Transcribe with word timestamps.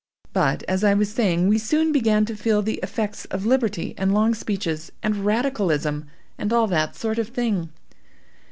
But, 0.33 0.63
as 0.63 0.83
I 0.83 0.95
was 0.95 1.13
saying, 1.13 1.47
we 1.47 1.59
soon 1.59 1.91
began 1.91 2.25
to 2.25 2.35
feel 2.35 2.63
the 2.63 2.79
effects 2.81 3.25
of 3.25 3.45
liberty 3.45 3.93
and 3.99 4.11
long 4.15 4.33
speeches, 4.33 4.91
and 5.03 5.17
radicalism, 5.27 6.07
and 6.39 6.51
all 6.51 6.65
that 6.69 6.95
sort 6.95 7.19
of 7.19 7.27
thing. 7.27 7.69